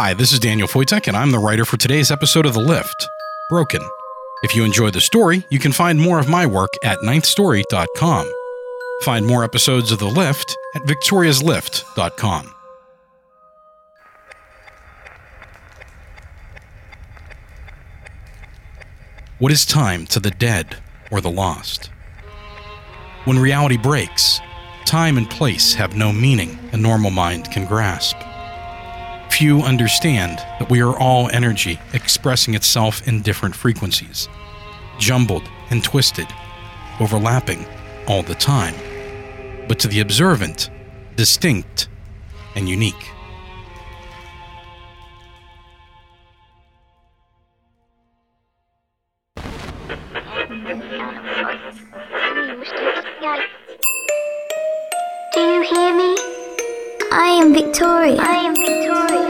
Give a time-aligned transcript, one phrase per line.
[0.00, 3.08] Hi, this is Daniel Foytik, and I'm the writer for today's episode of The Lift
[3.50, 3.80] Broken.
[4.44, 8.32] If you enjoy the story, you can find more of my work at ninthstory.com.
[9.02, 12.54] Find more episodes of The Lift at victoriaslift.com.
[19.40, 20.76] What is time to the dead
[21.10, 21.90] or the lost?
[23.24, 24.38] When reality breaks,
[24.84, 28.16] time and place have no meaning a normal mind can grasp.
[29.38, 34.28] Few understand that we are all energy expressing itself in different frequencies,
[34.98, 36.26] jumbled and twisted,
[36.98, 37.64] overlapping
[38.08, 38.74] all the time,
[39.68, 40.70] but to the observant,
[41.14, 41.86] distinct
[42.56, 42.96] and unique.
[55.32, 56.16] Do you hear me?
[57.12, 58.16] I am Victoria.
[58.18, 59.27] I am Victoria.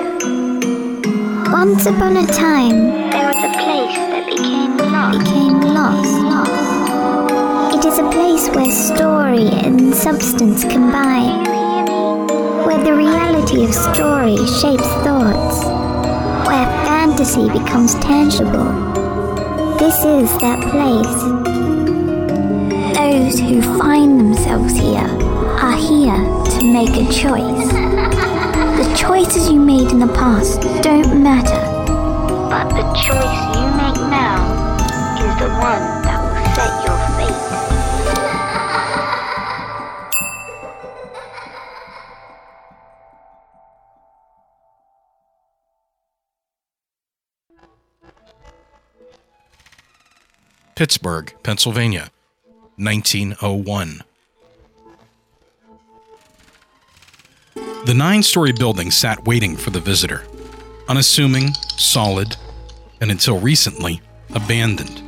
[1.69, 5.19] Once upon a time, There was a place that became lost.
[5.19, 6.15] became lost.
[7.75, 12.65] It is a place where story and substance combine, Do you hear me?
[12.67, 15.65] where the reality of story shapes thoughts,
[16.49, 18.71] where fantasy becomes tangible.
[19.79, 21.21] This is that place.
[22.97, 25.09] Those who find themselves here
[25.67, 26.19] are here
[26.57, 28.35] to make a choice.
[28.89, 31.61] The choices you made in the past don't matter.
[32.49, 34.39] But the choice you make now
[35.21, 37.49] is the one that will set your fate.
[50.75, 52.11] Pittsburgh, Pennsylvania,
[52.77, 54.03] 1901.
[57.85, 60.25] The nine story building sat waiting for the visitor,
[60.89, 62.37] unassuming, solid,
[63.01, 64.03] and until recently,
[64.35, 65.03] abandoned.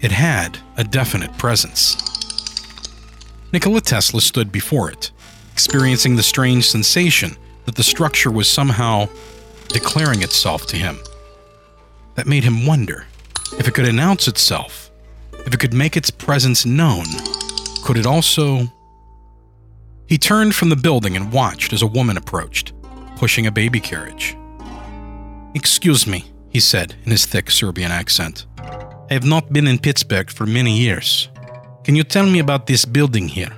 [0.00, 1.96] It had a definite presence.
[3.52, 5.10] Nikola Tesla stood before it,
[5.52, 9.08] experiencing the strange sensation that the structure was somehow
[9.68, 10.98] declaring itself to him.
[12.14, 13.06] That made him wonder
[13.58, 14.90] if it could announce itself,
[15.46, 17.06] if it could make its presence known,
[17.82, 18.70] could it also.
[20.06, 22.72] He turned from the building and watched as a woman approached,
[23.16, 24.36] pushing a baby carriage.
[25.54, 28.46] Excuse me, he said in his thick Serbian accent.
[28.58, 31.28] I have not been in Pittsburgh for many years.
[31.84, 33.52] Can you tell me about this building here?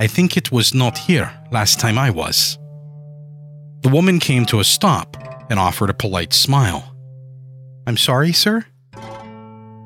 [0.00, 2.58] I think it was not here last time I was.
[3.82, 5.16] The woman came to a stop
[5.50, 6.94] and offered a polite smile.
[7.86, 8.64] I'm sorry, sir?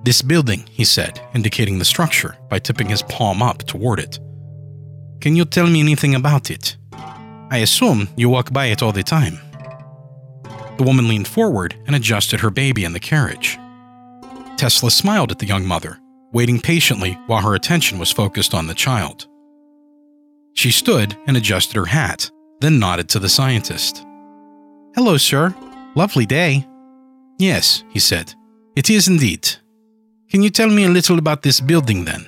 [0.04, 4.18] This building, he said, indicating the structure by tipping his palm up toward it.
[5.24, 6.76] Can you tell me anything about it?
[7.50, 9.38] I assume you walk by it all the time.
[10.76, 13.58] The woman leaned forward and adjusted her baby in the carriage.
[14.58, 15.98] Tesla smiled at the young mother,
[16.34, 19.26] waiting patiently while her attention was focused on the child.
[20.52, 22.30] She stood and adjusted her hat,
[22.60, 24.04] then nodded to the scientist.
[24.94, 25.54] Hello, sir.
[25.94, 26.68] Lovely day.
[27.38, 28.34] Yes, he said.
[28.76, 29.48] It is indeed.
[30.28, 32.26] Can you tell me a little about this building then?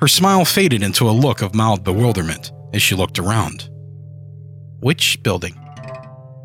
[0.00, 3.68] Her smile faded into a look of mild bewilderment as she looked around.
[4.80, 5.54] Which building?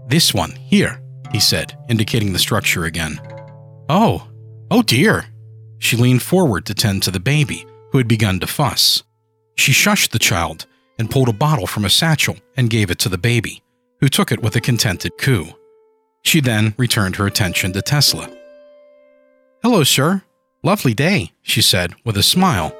[0.07, 1.01] This one, here,
[1.31, 3.19] he said, indicating the structure again.
[3.87, 4.27] Oh,
[4.69, 5.25] oh dear.
[5.79, 9.03] She leaned forward to tend to the baby, who had begun to fuss.
[9.55, 10.65] She shushed the child
[10.99, 13.63] and pulled a bottle from a satchel and gave it to the baby,
[14.01, 15.47] who took it with a contented coo.
[16.23, 18.29] She then returned her attention to Tesla.
[19.61, 20.23] Hello, sir.
[20.63, 22.75] Lovely day, she said with a smile,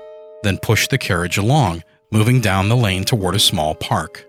[0.46, 4.26] then pushed the carriage along, moving down the lane toward a small park.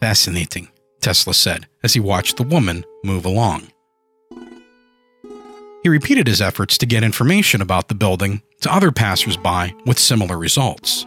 [0.00, 0.68] Fascinating,
[1.00, 3.68] Tesla said as he watched the woman move along.
[5.82, 10.36] He repeated his efforts to get information about the building to other passersby with similar
[10.36, 11.06] results.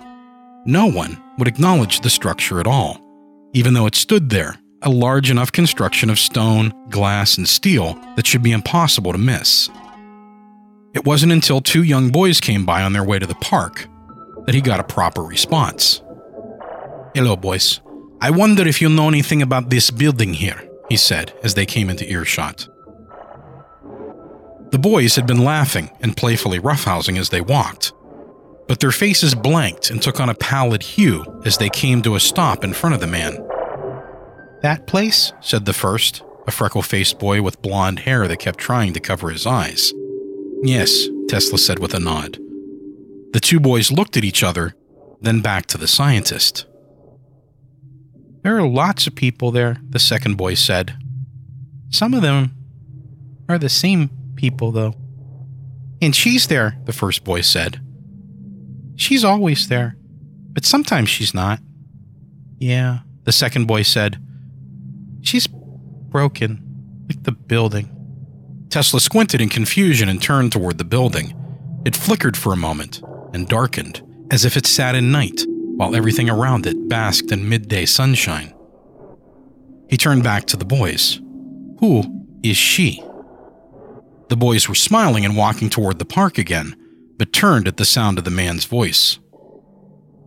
[0.65, 2.99] No one would acknowledge the structure at all,
[3.53, 8.25] even though it stood there, a large enough construction of stone, glass, and steel that
[8.25, 9.69] should be impossible to miss.
[10.93, 13.87] It wasn't until two young boys came by on their way to the park
[14.51, 16.01] that he got a proper response.
[17.15, 17.79] Hello, boys.
[18.19, 21.89] I wonder if you know anything about this building here, he said as they came
[21.89, 22.67] into earshot.
[24.71, 27.93] The boys had been laughing and playfully roughhousing as they walked,
[28.67, 32.19] but their faces blanked and took on a pallid hue as they came to a
[32.19, 33.37] stop in front of the man.
[34.63, 35.31] That place?
[35.39, 39.29] said the first, a freckle faced boy with blond hair that kept trying to cover
[39.29, 39.93] his eyes.
[40.61, 42.40] Yes, Tesla said with a nod.
[43.31, 44.75] The two boys looked at each other,
[45.21, 46.65] then back to the scientist.
[48.43, 50.97] There are lots of people there, the second boy said.
[51.89, 52.51] Some of them
[53.47, 54.95] are the same people, though.
[56.01, 57.79] And she's there, the first boy said.
[58.95, 59.95] She's always there,
[60.51, 61.59] but sometimes she's not.
[62.57, 64.21] Yeah, the second boy said.
[65.21, 67.95] She's broken, like the building.
[68.69, 71.33] Tesla squinted in confusion and turned toward the building.
[71.85, 73.01] It flickered for a moment
[73.33, 74.01] and darkened,
[74.31, 75.41] as if it sat in night,
[75.75, 78.53] while everything around it basked in midday sunshine.
[79.89, 81.19] He turned back to the boys.
[81.79, 82.03] Who
[82.43, 83.03] is she?
[84.29, 86.75] The boys were smiling and walking toward the park again,
[87.17, 89.19] but turned at the sound of the man's voice.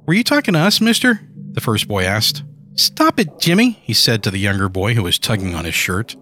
[0.06, 1.21] Were you talking to us, mister?
[1.53, 2.45] The first boy asked.
[2.75, 6.17] Stop it, Jimmy, he said to the younger boy who was tugging on his shirt.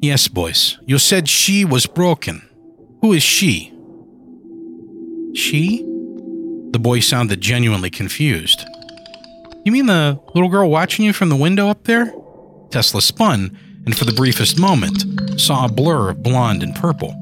[0.00, 2.48] Yes, boys, you said she was broken.
[3.02, 3.72] Who is she?
[5.34, 5.86] She?
[6.72, 8.64] The boy sounded genuinely confused.
[9.64, 12.12] You mean the little girl watching you from the window up there?
[12.70, 15.04] Tesla spun and for the briefest moment
[15.40, 17.14] saw a blur of blonde and purple,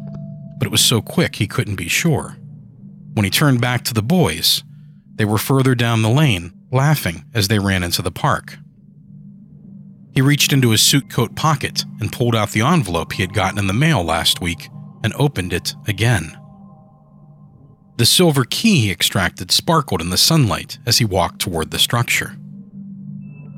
[0.59, 2.37] but it was so quick he couldn't be sure.
[3.15, 4.63] When he turned back to the boys,
[5.17, 8.57] they were further down the lane, laughing as they ran into the park.
[10.13, 13.59] He reached into his suit coat pocket and pulled out the envelope he had gotten
[13.59, 14.69] in the mail last week
[15.03, 16.40] and opened it again.
[18.01, 22.35] The silver key he extracted sparkled in the sunlight as he walked toward the structure.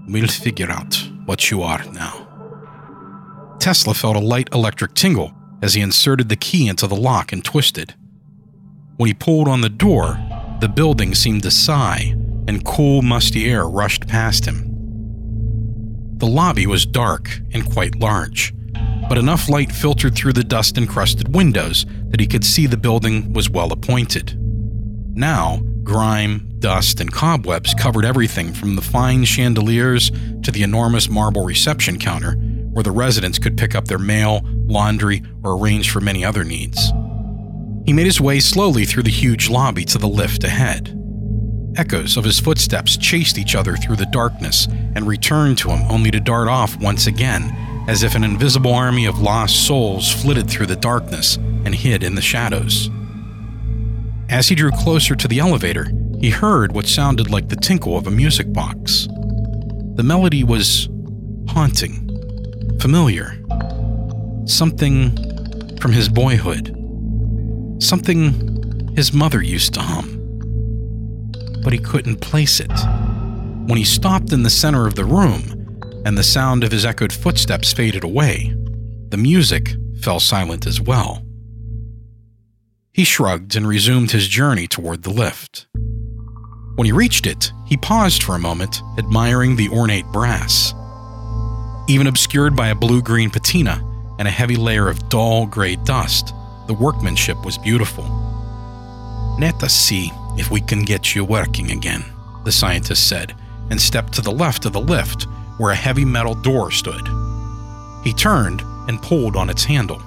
[0.08, 2.26] We'll figure out what you are now.
[3.60, 7.44] Tesla felt a light electric tingle as he inserted the key into the lock and
[7.44, 7.94] twisted.
[8.96, 10.18] When he pulled on the door,
[10.58, 12.12] the building seemed to sigh,
[12.48, 14.64] and cool, musty air rushed past him.
[16.16, 18.52] The lobby was dark and quite large,
[19.08, 23.32] but enough light filtered through the dust encrusted windows that he could see the building
[23.32, 24.38] was well appointed.
[25.16, 30.10] Now, grime, dust, and cobwebs covered everything from the fine chandeliers
[30.42, 32.36] to the enormous marble reception counter
[32.72, 36.90] where the residents could pick up their mail, laundry, or arrange for many other needs.
[37.84, 40.98] He made his way slowly through the huge lobby to the lift ahead.
[41.76, 46.10] Echoes of his footsteps chased each other through the darkness and returned to him only
[46.10, 47.50] to dart off once again,
[47.88, 52.14] as if an invisible army of lost souls flitted through the darkness and hid in
[52.14, 52.90] the shadows.
[54.28, 55.90] As he drew closer to the elevator,
[56.20, 59.08] he heard what sounded like the tinkle of a music box.
[59.94, 60.88] The melody was
[61.48, 62.08] haunting,
[62.80, 63.36] familiar.
[64.46, 65.16] Something
[65.78, 66.76] from his boyhood.
[67.78, 70.18] Something his mother used to hum.
[71.64, 72.72] But he couldn't place it.
[73.66, 75.61] When he stopped in the center of the room
[76.04, 78.54] and the sound of his echoed footsteps faded away,
[79.08, 81.24] the music fell silent as well.
[82.92, 85.66] He shrugged and resumed his journey toward the lift.
[86.76, 90.74] When he reached it, he paused for a moment, admiring the ornate brass
[91.88, 93.82] even obscured by a blue green patina
[94.18, 96.34] and a heavy layer of dull gray dust.
[96.66, 98.04] The workmanship was beautiful.
[99.38, 102.04] Let us see if we can get you working again,
[102.44, 103.34] the scientist said,
[103.70, 105.26] and stepped to the left of the lift
[105.58, 107.08] where a heavy metal door stood.
[108.04, 110.02] He turned and pulled on its handle.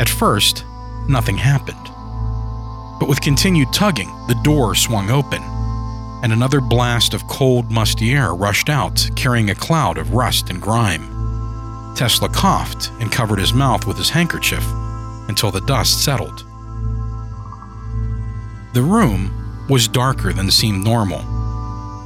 [0.00, 0.64] At first,
[1.08, 1.76] nothing happened.
[3.00, 5.42] But with continued tugging, the door swung open
[6.22, 10.60] and another blast of cold, musty air rushed out, carrying a cloud of rust and
[10.60, 11.94] grime.
[11.94, 14.64] Tesla coughed and covered his mouth with his handkerchief
[15.28, 16.44] until the dust settled.
[18.72, 21.37] The room was darker than seemed normal.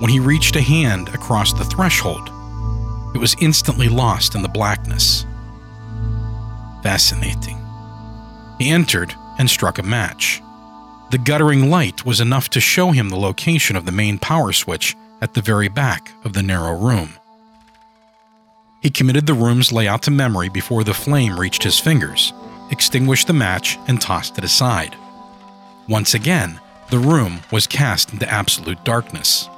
[0.02, 2.28] When he reached a hand across the threshold,
[3.14, 5.25] it was instantly lost in the blackness.
[6.82, 7.56] Fascinating.
[8.59, 10.42] He entered and struck a match.
[11.12, 14.97] The guttering light was enough to show him the location of the main power switch
[15.21, 17.11] at the very back of the narrow room.
[18.80, 22.32] He committed the room's layout to memory before the flame reached his fingers,
[22.73, 24.97] extinguished the match, and tossed it aside.
[25.88, 26.59] Once again,
[26.90, 29.49] the room was cast into absolute darkness.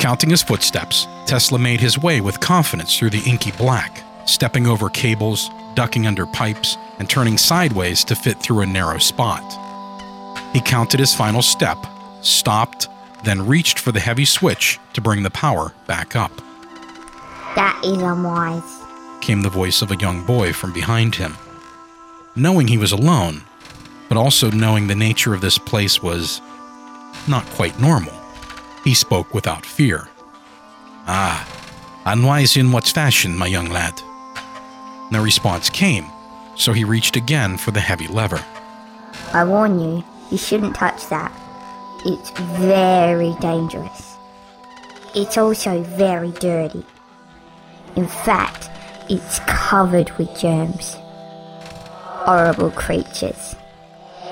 [0.00, 4.88] Counting his footsteps, Tesla made his way with confidence through the inky black, stepping over
[4.88, 9.44] cables, ducking under pipes, and turning sideways to fit through a narrow spot.
[10.54, 11.76] He counted his final step,
[12.22, 12.88] stopped,
[13.24, 16.32] then reached for the heavy switch to bring the power back up.
[17.54, 18.62] That is unwise,
[19.20, 21.36] came the voice of a young boy from behind him.
[22.34, 23.42] Knowing he was alone,
[24.08, 26.40] but also knowing the nature of this place was
[27.28, 28.14] not quite normal,
[28.84, 30.08] he spoke without fear.
[31.06, 31.46] Ah,
[32.06, 34.00] unwise in what fashion, my young lad?
[35.10, 36.06] No response came,
[36.56, 38.44] so he reached again for the heavy lever.
[39.32, 41.32] I warn you, you shouldn't touch that.
[42.04, 44.16] It's very dangerous.
[45.14, 46.84] It's also very dirty.
[47.96, 48.70] In fact,
[49.10, 50.94] It's covered with germs.
[52.22, 53.56] Horrible creatures.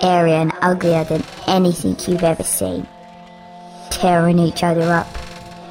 [0.00, 2.87] Airier and uglier than anything you've ever seen.
[3.99, 5.09] Tearing each other up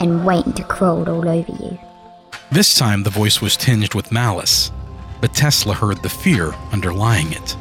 [0.01, 1.79] and waiting to crawl all over you.
[2.51, 4.71] This time the voice was tinged with malice,
[5.21, 7.55] but Tesla heard the fear underlying it.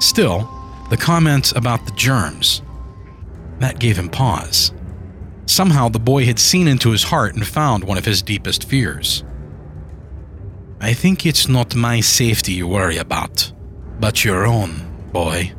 [0.00, 0.50] Still,
[0.88, 2.62] the comments about the germs,
[3.58, 4.72] that gave him pause.
[5.46, 9.22] Somehow the boy had seen into his heart and found one of his deepest fears.
[10.80, 13.52] I think it's not my safety you worry about,
[14.00, 15.52] but your own, boy.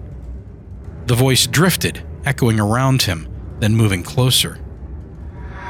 [1.06, 3.28] The voice drifted, echoing around him,
[3.62, 4.60] then moving closer.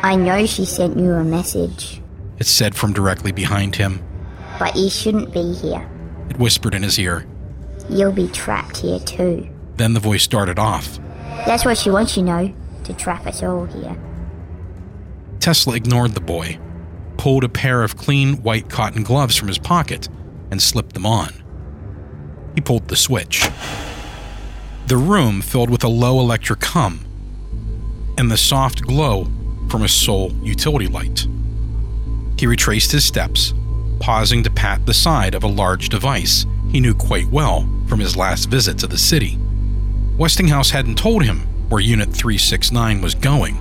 [0.02, 2.02] I know she sent you a message,
[2.40, 4.02] It said from directly behind him.
[4.58, 5.88] but you shouldn't be here.
[6.30, 7.28] It whispered in his ear.
[7.90, 9.48] You'll be trapped here too.
[9.76, 10.98] Then the voice started off.
[11.46, 12.54] That's what she wants you know,
[12.86, 13.96] to trap us all here.
[15.40, 16.58] Tesla ignored the boy,
[17.18, 20.08] pulled a pair of clean white cotton gloves from his pocket,
[20.50, 21.34] and slipped them on.
[22.56, 23.50] He pulled the switch.
[24.88, 27.06] The room filled with a low electric hum
[28.22, 29.28] and the soft glow
[29.68, 31.26] from a sole utility light.
[32.38, 33.56] He retraced his steps,
[34.00, 38.16] pausing to pat the side of a large device he knew quite well from his
[38.16, 39.40] last visit to the city.
[40.20, 43.58] Westinghouse hadn't told him where Unit 369 was going,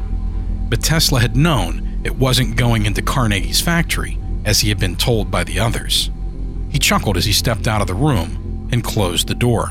[0.69, 5.31] but Tesla had known it wasn't going into Carnegie's factory, as he had been told
[5.31, 6.11] by the others.
[6.69, 9.71] He chuckled as he stepped out of the room and closed the door.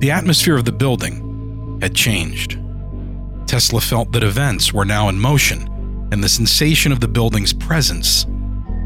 [0.00, 2.58] The atmosphere of the building had changed.
[3.46, 5.68] Tesla felt that events were now in motion,
[6.12, 8.26] and the sensation of the building's presence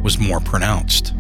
[0.03, 1.15] was more pronounced.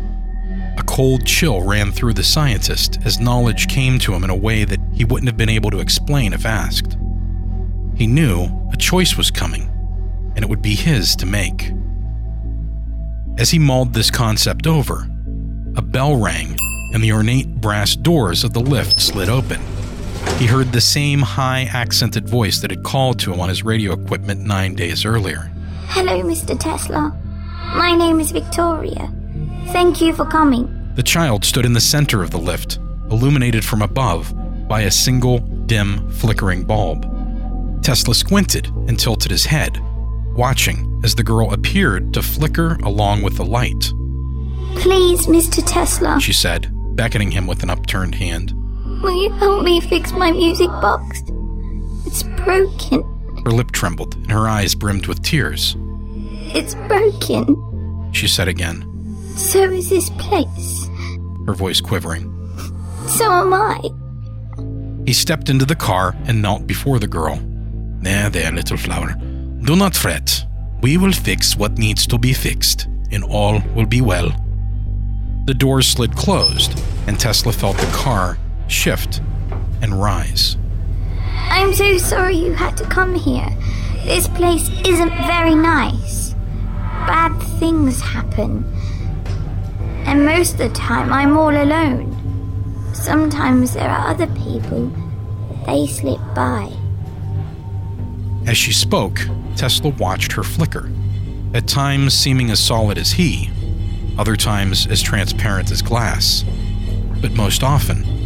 [0.77, 4.65] A cold chill ran through the scientist as knowledge came to him in a way
[4.65, 6.97] that he wouldn't have been able to explain if asked.
[7.97, 9.69] He knew a choice was coming,
[10.37, 11.73] and it would be his to make.
[13.39, 15.09] As he mulled this concept over,
[15.77, 16.57] a bell rang
[16.93, 19.61] and the ornate brass doors of the lift slid open.
[20.37, 23.93] He heard the same high accented voice that had called to him on his radio
[23.93, 25.51] equipment nine days earlier.
[25.89, 26.59] Hello, Mr.
[26.59, 27.17] Tesla.
[27.75, 29.13] My name is Victoria.
[29.69, 30.75] Thank you for coming.
[30.95, 32.79] The child stood in the center of the lift,
[33.11, 34.33] illuminated from above
[34.69, 37.83] by a single dim, flickering bulb.
[37.83, 39.79] Tesla squinted and tilted his head,
[40.37, 43.93] watching as the girl appeared to flicker along with the light.
[44.77, 45.63] Please, Mr.
[45.67, 48.55] Tesla, She said, beckoning him with an upturned hand.
[49.03, 51.23] Will you help me fix my music box?
[52.07, 53.03] It's broken.
[53.45, 55.77] Her lip trembled and her eyes brimmed with tears.
[56.55, 58.11] It's broken.
[58.13, 58.85] She said again,
[59.37, 60.89] So is this place.
[61.47, 62.25] her voice quivering.
[63.07, 63.81] So am I.
[65.07, 67.39] He stepped into the car and knelt before the girl.
[68.01, 69.15] There, there, little flower.
[69.65, 70.45] Do not fret.
[70.83, 74.29] We will fix what needs to be fixed, and all will be well.
[75.47, 78.39] The doors slid closed, and Tesla felt the car
[78.69, 79.21] shift
[79.83, 80.57] and rise.
[81.51, 83.49] I'm so sorry you had to come here.
[84.05, 86.35] This place isn't very nice.
[87.07, 88.65] Bad things happen.
[90.07, 92.15] And most of the time, I'm all alone.
[92.95, 94.91] Sometimes there are other people,
[95.67, 96.73] they slip by.
[98.47, 99.21] As she spoke,
[99.57, 100.91] Tesla watched her flicker,
[101.55, 103.51] at times seeming as solid as he,
[104.19, 106.45] other times as transparent as glass,
[107.21, 108.18] but most often,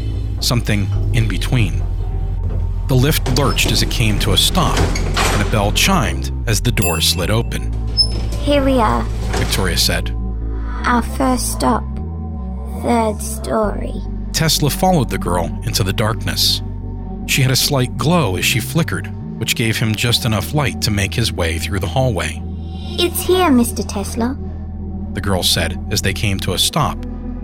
[0.44, 1.82] something in between.
[2.88, 6.72] The lift lurched as it came to a stop, and a bell chimed as the
[6.72, 7.72] door slid open.
[8.42, 9.02] Here we are,
[9.38, 10.10] Victoria said.
[10.84, 11.84] our first stop.
[12.82, 13.94] Third story.
[14.32, 16.60] Tesla followed the girl into the darkness.
[17.26, 19.06] She had a slight glow as she flickered,
[19.38, 22.42] which gave him just enough light to make his way through the hallway.
[22.98, 23.86] It's here, Mr.
[23.88, 24.36] Tesla.
[25.14, 26.96] the girl said as they came to a stop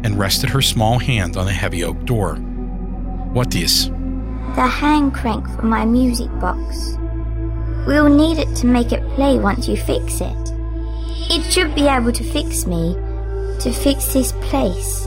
[0.03, 2.39] and rested her small hand on the heavy oak door.
[3.33, 3.89] What is?
[4.57, 6.97] The hand crank for my music box.
[7.87, 10.53] We'll need it to make it play once you fix it.
[11.31, 12.95] It should be able to fix me,
[13.61, 15.07] to fix this place.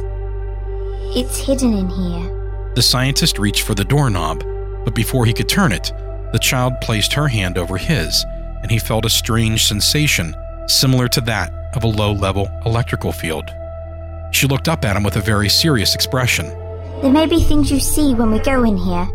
[1.15, 2.71] It's hidden in here.
[2.75, 4.43] The scientist reached for the doorknob,
[4.85, 5.91] but before he could turn it,
[6.31, 8.23] the child placed her hand over his,
[8.61, 10.35] and he felt a strange sensation
[10.67, 13.49] similar to that of a low level electrical field.
[14.31, 16.45] She looked up at him with a very serious expression.
[17.01, 19.09] There may be things you see when we go in here,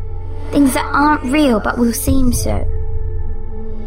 [0.51, 2.67] things that aren't real but will seem so.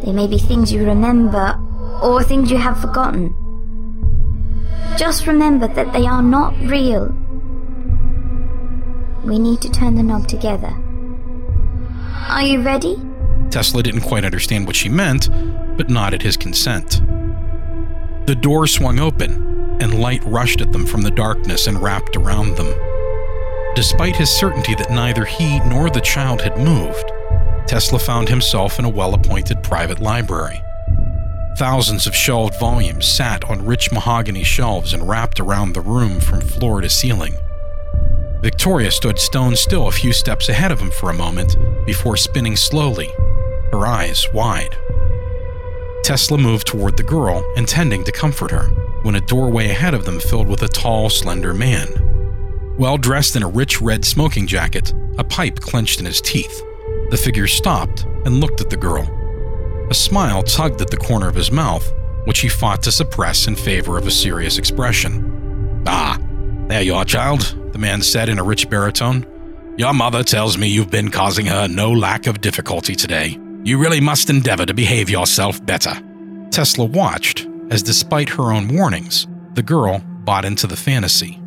[0.04, 1.60] There may be things you remember,
[2.02, 3.36] or things you have forgotten.
[4.98, 7.14] Just remember that they are not real.
[9.26, 10.74] We need to turn the knob together.
[12.30, 12.98] Are you ready?
[13.50, 15.30] Tesla didn't quite understand what she meant,
[15.76, 17.02] but nodded his consent.
[18.28, 22.56] The door swung open, and light rushed at them from the darkness and wrapped around
[22.56, 22.74] them.
[23.80, 27.14] Despite his certainty that neither he nor the child had moved,
[27.66, 30.62] Tesla found himself in a well appointed private library.
[31.56, 36.42] Thousands of shelved volumes sat on rich mahogany shelves and wrapped around the room from
[36.42, 37.36] floor to ceiling.
[38.42, 41.56] Victoria stood stone still a few steps ahead of him for a moment
[41.86, 43.08] before spinning slowly,
[43.72, 44.78] her eyes wide.
[46.04, 48.68] Tesla moved toward the girl, intending to comfort her,
[49.04, 52.09] when a doorway ahead of them filled with a tall, slender man.
[52.80, 56.64] Well dressed in a rich red smoking jacket, a pipe clenched in his teeth,
[57.10, 59.06] the figure stopped and looked at the girl.
[59.90, 61.92] A smile tugged at the corner of his mouth,
[62.24, 65.84] which he fought to suppress in favor of a serious expression.
[65.88, 66.18] Ah,
[66.70, 69.26] there you are, child, the man said in a rich baritone.
[69.78, 73.38] Your mother tells me you've been causing her no lack of difficulty today.
[73.66, 76.02] You really must endeavor to behave yourself better.
[76.50, 81.42] Tesla watched as, despite her own warnings, the girl bought into the fantasy.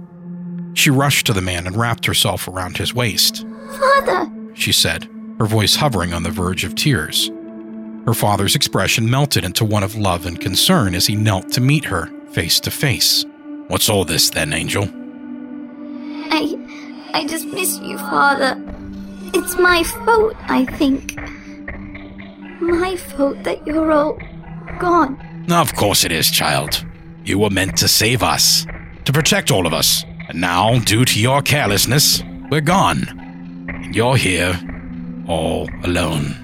[0.74, 3.46] She rushed to the man and wrapped herself around his waist.
[3.78, 7.30] Father, she said, her voice hovering on the verge of tears.
[8.06, 11.84] Her father's expression melted into one of love and concern as he knelt to meet
[11.84, 13.24] her face to face.
[13.68, 14.88] What's all this then, Angel?
[16.30, 16.58] I.
[17.14, 18.60] I just miss you, Father.
[19.34, 21.16] It's my fault, I think.
[22.60, 24.18] My fault that you're all
[24.78, 25.18] gone.
[25.50, 26.84] Of course it is, child.
[27.24, 28.66] You were meant to save us,
[29.04, 30.04] to protect all of us.
[30.32, 33.06] And now, due to your carelessness, we're gone.
[33.68, 34.58] And you're here,
[35.28, 36.34] all alone.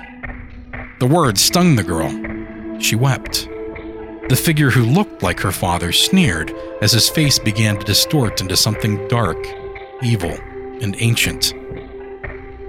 [1.00, 2.10] The words stung the girl.
[2.80, 3.48] She wept.
[4.28, 8.58] The figure who looked like her father sneered as his face began to distort into
[8.58, 9.38] something dark,
[10.02, 10.36] evil,
[10.82, 11.54] and ancient.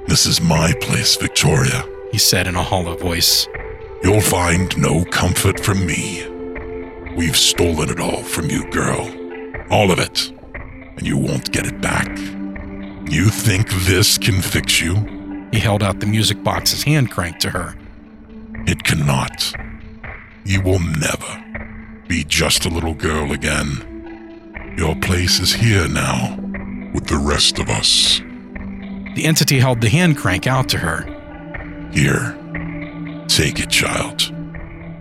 [0.07, 1.83] This is my place, Victoria,
[2.13, 3.45] he said in a hollow voice.
[4.03, 6.25] You'll find no comfort from me.
[7.17, 9.13] We've stolen it all from you, girl.
[9.70, 10.31] All of it.
[11.00, 12.09] And you won't get it back.
[13.09, 15.48] You think this can fix you?
[15.53, 17.75] He held out the music box's hand crank to her.
[18.68, 19.53] It cannot.
[20.44, 24.75] You will never be just a little girl again.
[24.77, 26.38] Your place is here now,
[26.94, 28.20] with the rest of us.
[29.16, 31.03] The entity held the hand crank out to her.
[31.94, 32.35] Here,
[33.29, 34.33] take it, child.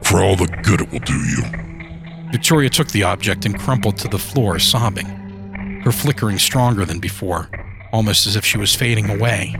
[0.04, 1.42] For all the good it will do you.
[2.30, 5.17] Victoria took the object and crumpled to the floor, sobbing,
[5.84, 7.50] her flickering stronger than before,
[7.92, 9.54] almost as if she was fading away.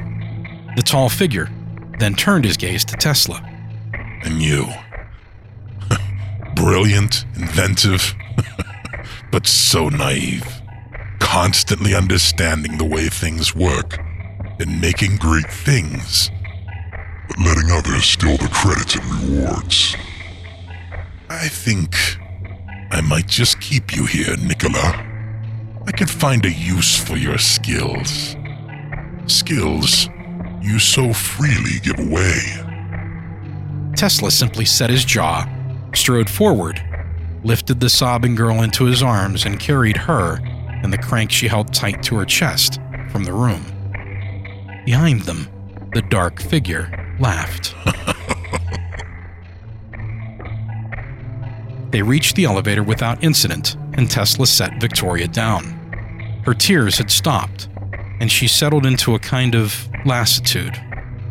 [0.77, 1.51] The tall figure
[1.99, 3.43] then turned his gaze to Tesla.
[4.23, 4.67] And you.
[6.55, 8.15] Brilliant, inventive,
[9.33, 10.47] but so naive.
[11.19, 13.99] Constantly understanding the way things work
[14.61, 16.31] and making great things,
[17.29, 19.97] but letting others steal the credits and rewards.
[21.31, 21.95] I think
[22.91, 25.08] I might just keep you here, Nikola.
[25.89, 28.37] I could find a use for your skills.
[29.25, 30.11] Skills
[30.61, 32.39] you so freely give away.
[33.97, 35.49] Tesla simply set his jaw,
[35.95, 36.79] strode forward,
[37.43, 40.41] lifted the sobbing girl into his arms, and carried her
[40.83, 42.79] and the crank she held tight to her chest
[43.11, 43.65] from the room.
[44.85, 45.49] Behind them,
[45.95, 47.75] the dark figure laughed.
[51.93, 55.78] they reached the elevator without incident, and Tesla set Victoria down.
[56.49, 57.69] Her tears had stopped,
[58.21, 60.81] and she settled into a kind of lassitude,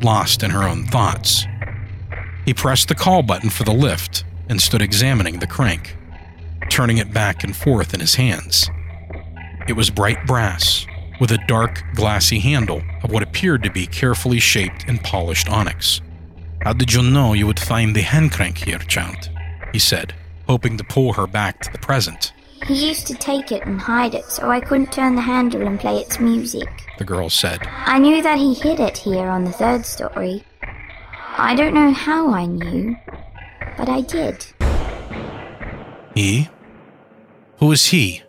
[0.03, 1.43] lost in her own thoughts.
[2.45, 5.97] He pressed the call button for the lift and stood examining the crank,
[6.69, 8.69] turning it back and forth in his hands.
[9.67, 10.85] It was bright brass,
[11.19, 15.99] with a dark, glassy handle of what appeared to be carefully shaped and polished onyx.
[16.61, 19.31] How did you know you would find the hand crank here, child?
[19.73, 20.13] He said,
[20.47, 22.33] hoping to pull her back to the present.
[22.65, 25.79] He used to take it and hide it so I couldn't turn the handle and
[25.79, 26.67] play its music.
[26.97, 27.59] The girl said.
[27.67, 30.43] I knew that he hid it here on the third story.
[31.37, 32.95] I don't know how I knew,
[33.77, 34.45] but I did.
[36.15, 36.49] He?
[37.59, 38.23] Who is he?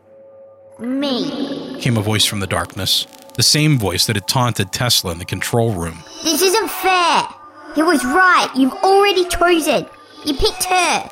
[0.78, 1.80] Me.
[1.80, 5.24] Came a voice from the darkness, the same voice that had taunted Tesla in the
[5.24, 5.98] control room.
[6.22, 7.28] This isn't fair.
[7.74, 8.50] He was right.
[8.54, 9.86] You've already chosen.
[10.24, 11.10] You picked her.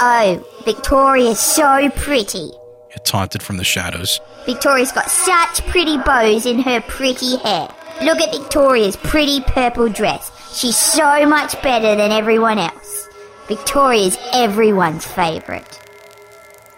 [0.00, 2.50] Oh, Victoria's so pretty.
[2.90, 4.20] It taunted from the shadows.
[4.46, 7.68] Victoria's got such pretty bows in her pretty hair.
[8.02, 10.30] Look at Victoria's pretty purple dress.
[10.58, 13.08] She's so much better than everyone else.
[13.46, 15.80] Victoria's everyone's favorite.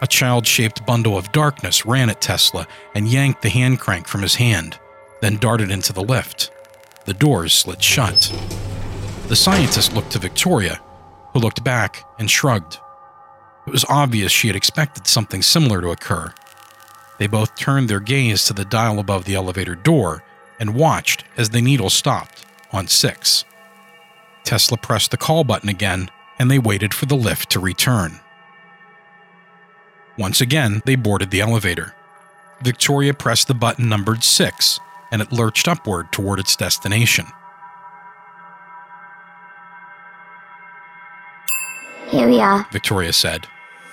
[0.03, 4.23] A child shaped bundle of darkness ran at Tesla and yanked the hand crank from
[4.23, 4.79] his hand,
[5.23, 6.51] then darted into the lift.
[7.07, 8.31] The doors slid shut.
[9.29, 10.81] The scientist looked to Victoria,
[11.33, 12.79] who looked back and shrugged.
[13.67, 16.33] It was obvious she had expected something similar to occur.
[17.19, 20.23] They both turned their gaze to the dial above the elevator door
[20.61, 23.45] and watched as the needle stopped on 6.
[24.45, 28.21] Tesla pressed the call button again and they waited for the lift to return.
[30.19, 31.95] Once again, they boarded the elevator.
[32.63, 37.27] Victoria pressed the button numbered 6 and it lurched upward toward its destination.
[42.09, 43.49] Here we are, Victoria said.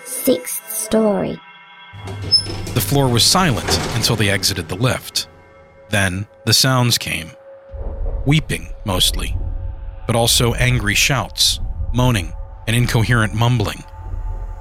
[0.05, 1.39] Sixth story.
[2.73, 5.27] The floor was silent until they exited the lift.
[5.89, 7.31] Then the sounds came
[8.25, 9.37] weeping, mostly,
[10.07, 11.59] but also angry shouts,
[11.93, 12.33] moaning,
[12.67, 13.83] and incoherent mumbling.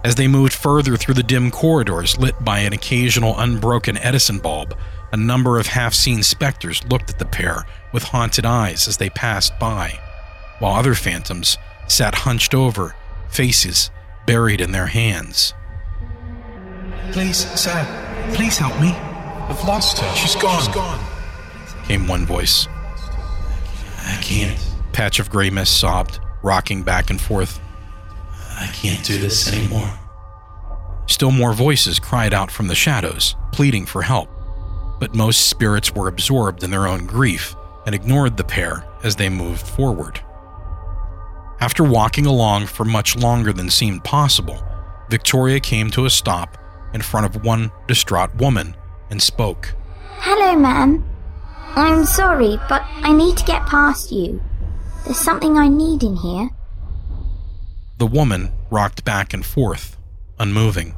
[0.05, 4.77] As they moved further through the dim corridors lit by an occasional unbroken Edison bulb,
[5.13, 9.11] a number of half seen specters looked at the pair with haunted eyes as they
[9.11, 9.99] passed by,
[10.59, 12.97] while other phantoms sat hunched over,
[13.29, 13.91] faces
[14.27, 15.55] buried in their hands.
[17.13, 17.85] Please, sir,
[18.35, 18.91] please help me.
[18.91, 20.15] I've lost her.
[20.15, 20.59] She's gone.
[20.59, 21.05] She's gone.
[21.85, 22.67] Came one voice.
[24.05, 24.59] I can't.
[24.93, 27.61] Patch of gray mist sobbed, rocking back and forth.
[28.59, 29.91] I can't do this anymore.
[31.07, 34.31] Still more voices cried out from the shadows, pleading for help.
[35.01, 37.57] But most spirits were absorbed in their own grief
[37.87, 40.21] and ignored the pair as they moved forward.
[41.63, 44.61] After walking along for much longer than seemed possible,
[45.09, 46.59] Victoria came to a stop
[46.93, 48.75] in front of one distraught woman
[49.11, 49.73] and spoke.
[50.19, 51.09] Hello, ma'am.
[51.77, 54.43] I'm sorry, but I need to get past you.
[55.05, 56.51] There's something I need in here.
[57.99, 59.97] The woman rocked back and forth,
[60.41, 60.97] unmoving.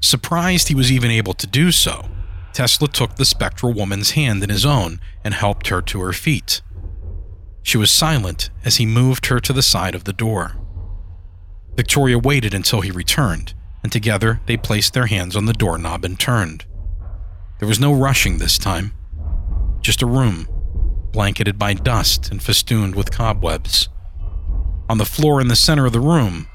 [0.00, 2.08] Surprised he was even able to do so,
[2.52, 6.60] Tesla took the spectral woman's hand in his own and helped her to her feet.
[7.66, 10.54] She was silent as he moved her to the side of the door.
[11.74, 16.16] Victoria waited until he returned, and together they placed their hands on the doorknob and
[16.16, 16.64] turned.
[17.58, 18.94] There was no rushing this time,
[19.80, 20.46] just a room,
[21.10, 23.88] blanketed by dust and festooned with cobwebs.
[24.88, 26.46] On the floor in the center of the room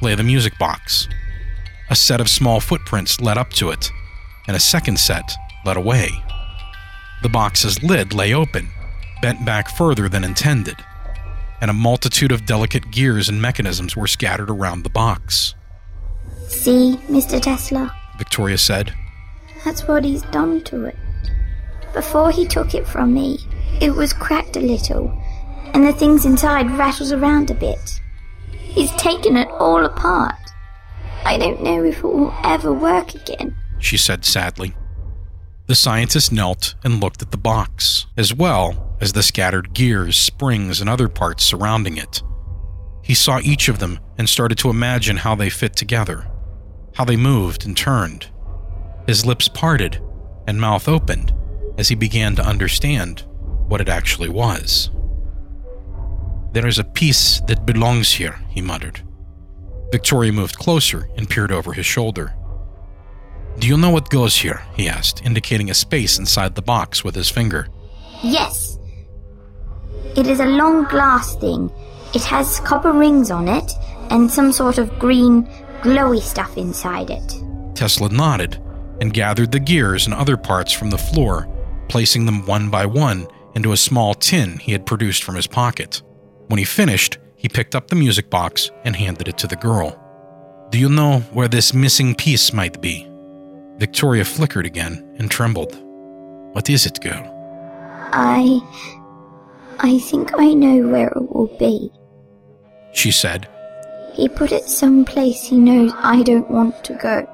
[0.00, 1.08] lay the music box.
[1.90, 3.90] A set of small footprints led up to it,
[4.46, 5.32] and a second set
[5.64, 6.10] led away.
[7.24, 8.68] The box's lid lay open,
[9.20, 10.76] bent back further than intended,
[11.60, 15.54] and a multitude of delicate gears and mechanisms were scattered around the box.
[16.48, 17.40] See, Mr.
[17.40, 17.94] Tesla?
[18.18, 18.94] Victoria said.
[19.64, 20.96] That's what he's done to it.
[21.92, 23.38] Before he took it from me,
[23.80, 25.12] it was cracked a little,
[25.74, 28.00] and the things inside rattled around a bit.
[28.50, 30.34] He's taken it all apart.
[31.24, 33.56] I don't know if it will ever work again.
[33.78, 34.74] She said sadly.
[35.66, 40.80] The scientist knelt and looked at the box, as well as the scattered gears, springs,
[40.80, 42.22] and other parts surrounding it.
[43.02, 46.30] He saw each of them and started to imagine how they fit together,
[46.94, 48.28] how they moved and turned.
[49.06, 50.00] His lips parted
[50.46, 51.32] and mouth opened
[51.78, 53.24] as he began to understand
[53.68, 54.90] what it actually was.
[56.52, 59.00] There is a piece that belongs here, he muttered.
[59.90, 62.34] Victoria moved closer and peered over his shoulder.
[63.58, 64.62] Do you know what goes here?
[64.76, 67.68] he asked, indicating a space inside the box with his finger.
[68.22, 68.69] Yes.
[70.20, 71.72] It is a long glass thing.
[72.14, 73.72] It has copper rings on it
[74.10, 75.46] and some sort of green,
[75.80, 77.42] glowy stuff inside it.
[77.74, 78.62] Tesla nodded
[79.00, 81.48] and gathered the gears and other parts from the floor,
[81.88, 86.02] placing them one by one into a small tin he had produced from his pocket.
[86.48, 89.98] When he finished, he picked up the music box and handed it to the girl.
[90.68, 93.08] Do you know where this missing piece might be?
[93.78, 95.82] Victoria flickered again and trembled.
[96.52, 97.24] What is it, girl?
[98.12, 98.98] I.
[99.82, 101.90] I think I know where it will be.
[102.92, 103.48] She said.
[104.12, 107.26] He put it someplace he knows I don't want to go.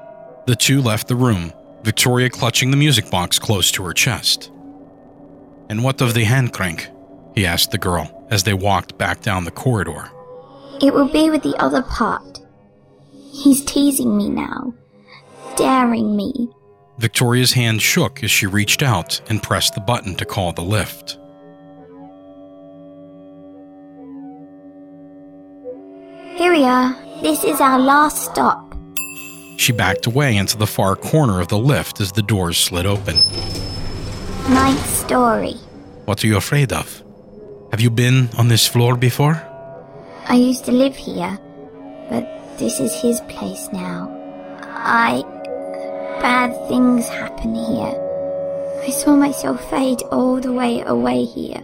[0.45, 1.51] The two left the room,
[1.83, 4.49] Victoria clutching the music box close to her chest.
[5.69, 6.89] And what of the hand crank?
[7.35, 10.09] he asked the girl as they walked back down the corridor.
[10.81, 12.39] It will be with the other part.
[13.11, 14.73] He's teasing me now,
[15.57, 16.49] daring me.
[16.97, 21.19] Victoria's hand shook as she reached out and pressed the button to call the lift.
[26.37, 26.95] Here we are.
[27.23, 28.77] This is our last stop.
[29.57, 33.15] She backed away into the far corner of the lift as the doors slid open.
[34.47, 35.55] Ninth story.
[36.05, 37.03] What are you afraid of?
[37.71, 39.41] Have you been on this floor before?
[40.29, 41.39] I used to live here,
[42.07, 42.23] but
[42.59, 44.07] this is his place now.
[44.61, 45.23] I.
[46.21, 48.83] Bad things happen here.
[48.83, 51.63] I saw myself fade all the way away here.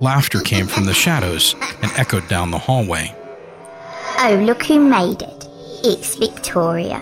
[0.00, 3.14] Laughter came from the shadows and echoed down the hallway.
[4.22, 5.48] Oh, look who made it.
[5.82, 7.00] It's Victoria.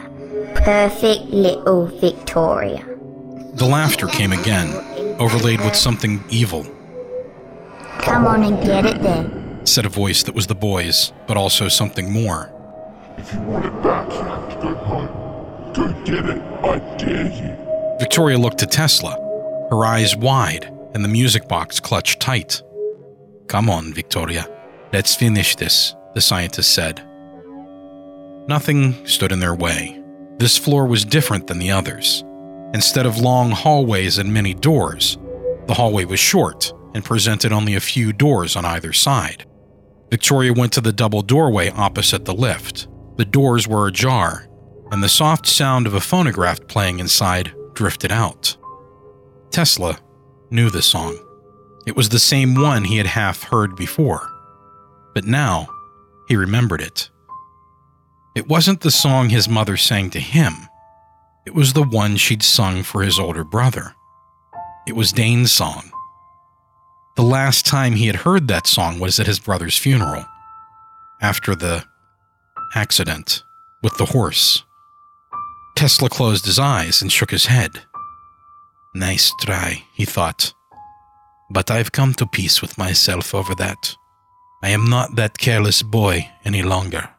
[0.54, 2.84] Perfect little Victoria.
[3.54, 4.68] The laughter came again,
[5.20, 6.64] overlaid with something evil,
[7.98, 9.60] Come on and get it then.
[9.66, 12.52] said a voice that was the boy's, but also something more.
[13.18, 15.72] If you want it back, you have to go home.
[15.74, 17.98] Go get it, I dare you.
[17.98, 19.10] Victoria looked to Tesla,
[19.70, 22.62] her eyes wide and the music box clutched tight.
[23.48, 24.48] Come on, Victoria.
[24.92, 27.02] Let's finish this, the scientist said.
[28.48, 30.02] Nothing stood in their way.
[30.38, 32.24] This floor was different than the others.
[32.72, 35.18] Instead of long hallways and many doors,
[35.66, 39.44] the hallway was short and presented only a few doors on either side.
[40.08, 42.88] Victoria went to the double doorway opposite the lift.
[43.16, 44.48] The doors were ajar,
[44.90, 48.56] and the soft sound of a phonograph playing inside drifted out.
[49.50, 49.98] Tesla
[50.50, 51.18] knew the song.
[51.86, 54.26] It was the same one he had half heard before,
[55.14, 55.68] but now
[56.28, 57.10] he remembered it.
[58.38, 60.68] It wasn't the song his mother sang to him,
[61.44, 63.96] it was the one she'd sung for his older brother.
[64.86, 65.90] It was Dane's song.
[67.16, 70.24] The last time he had heard that song was at his brother's funeral,
[71.20, 71.84] after the
[72.76, 73.42] accident
[73.82, 74.62] with the horse.
[75.74, 77.82] Tesla closed his eyes and shook his head.
[78.94, 80.54] Nice try, he thought.
[81.50, 83.96] But I've come to peace with myself over that.
[84.62, 87.10] I am not that careless boy any longer.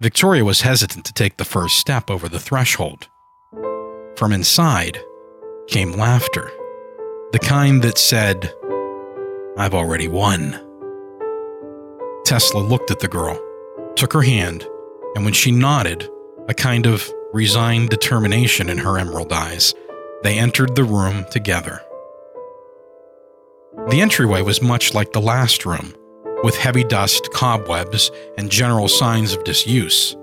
[0.00, 3.08] Victoria was hesitant to take the first step over the threshold.
[4.16, 5.00] From inside
[5.66, 6.52] came laughter,
[7.32, 8.54] the kind that said,
[9.56, 10.52] I've already won.
[12.24, 13.42] Tesla looked at the girl,
[13.96, 14.68] took her hand,
[15.16, 16.08] and when she nodded,
[16.48, 19.74] a kind of resigned determination in her emerald eyes,
[20.22, 21.80] they entered the room together.
[23.88, 25.92] The entryway was much like the last room,
[26.42, 30.16] with heavy dust, cobwebs, and general signs of disuse,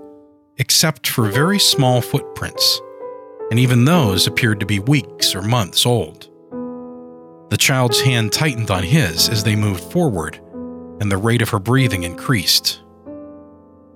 [0.58, 2.80] except for very small footprints,
[3.50, 6.30] and even those appeared to be weeks or months old.
[7.50, 10.40] The child's hand tightened on his as they moved forward,
[11.00, 12.82] and the rate of her breathing increased.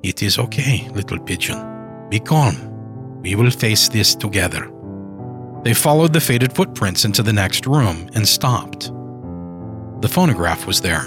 [0.02, 2.08] It is okay, little pigeon.
[2.08, 3.20] Be calm.
[3.22, 4.70] We will face this together.
[5.62, 8.92] They followed the faded footprints into the next room and stopped.
[10.00, 11.02] The phonograph was there.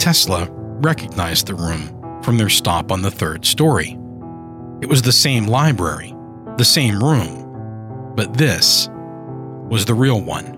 [0.00, 3.98] Tesla recognized the room from their stop on the third story.
[4.80, 6.14] It was the same library,
[6.56, 8.88] the same room, but this
[9.68, 10.56] was the real one.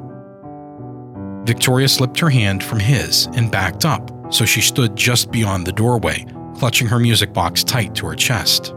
[1.45, 5.73] Victoria slipped her hand from his and backed up so she stood just beyond the
[5.73, 6.25] doorway,
[6.57, 8.73] clutching her music box tight to her chest.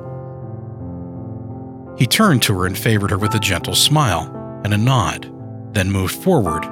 [1.96, 4.32] He turned to her and favored her with a gentle smile
[4.66, 5.32] and a nod,
[5.76, 6.64] then moved forward,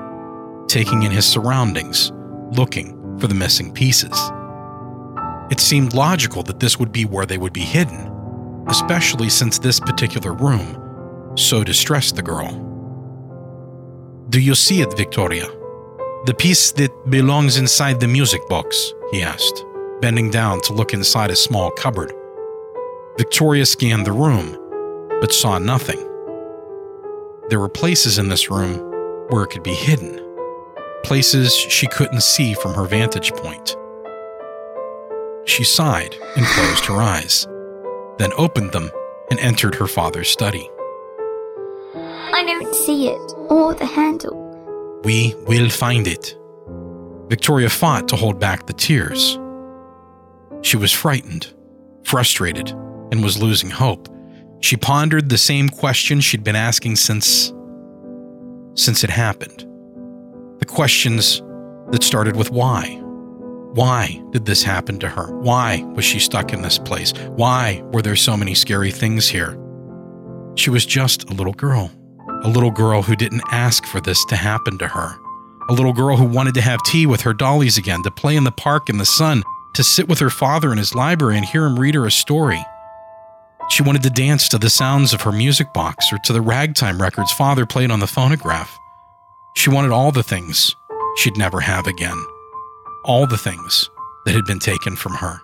[0.68, 2.12] taking in his surroundings,
[2.54, 4.12] looking for the missing pieces.
[5.50, 8.12] It seemed logical that this would be where they would be hidden,
[8.68, 12.52] especially since this particular room so distressed the girl.
[14.28, 15.46] Do you see it, Victoria?
[16.26, 19.64] The piece that belongs inside the music box, he asked,
[20.02, 22.12] bending down to look inside a small cupboard.
[23.18, 24.58] Victoria scanned the room,
[25.22, 26.02] but saw nothing.
[27.48, 28.80] There were places in this room
[29.30, 30.20] where it could be hidden,
[31.04, 33.76] places she couldn't see from her vantage point.
[35.46, 37.48] She sighed and closed her eyes,
[38.18, 38.90] then opened them
[39.30, 40.70] and entered her father's study.
[41.96, 45.02] I don't see it, or the handle.
[45.04, 46.38] We will find it.
[47.28, 49.38] Victoria fought to hold back the tears.
[50.62, 51.54] She was frightened,
[52.04, 52.70] frustrated,
[53.12, 54.08] and was losing hope.
[54.62, 57.52] She pondered the same question she'd been asking since.
[58.76, 59.66] since it happened.
[60.64, 61.42] The questions
[61.92, 62.98] that started with why.
[63.74, 65.38] Why did this happen to her?
[65.40, 67.12] Why was she stuck in this place?
[67.32, 69.60] Why were there so many scary things here?
[70.56, 71.92] She was just a little girl.
[72.44, 75.18] A little girl who didn't ask for this to happen to her.
[75.70, 78.46] A little girl who wanted to have tea with her dollies again, to play in
[78.46, 81.66] the park in the sun, to sit with her father in his library and hear
[81.66, 82.64] him read her a story.
[83.70, 87.02] She wanted to dance to the sounds of her music box or to the ragtime
[87.02, 88.80] records father played on the phonograph.
[89.56, 90.76] She wanted all the things
[91.18, 92.22] she'd never have again.
[93.06, 93.90] All the things
[94.26, 95.40] that had been taken from her.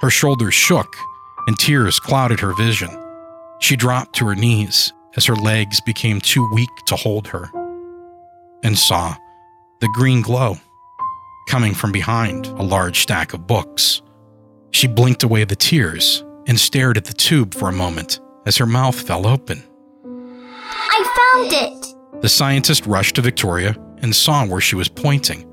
[0.00, 0.96] Her shoulders shook
[1.46, 2.90] and tears clouded her vision.
[3.60, 7.50] She dropped to her knees as her legs became too weak to hold her
[8.62, 9.14] and saw
[9.80, 10.56] the green glow
[11.48, 14.02] coming from behind a large stack of books.
[14.70, 18.66] She blinked away the tears and stared at the tube for a moment as her
[18.66, 19.62] mouth fell open.
[20.64, 22.01] I found it!
[22.20, 25.48] The scientist rushed to Victoria and saw where she was pointing.